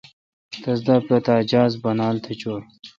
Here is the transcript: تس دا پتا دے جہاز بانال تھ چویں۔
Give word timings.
تس 0.61 0.79
دا 0.87 0.95
پتا 1.07 1.35
دے 1.39 1.45
جہاز 1.49 1.73
بانال 1.81 2.15
تھ 2.23 2.29
چویں۔ 2.39 2.63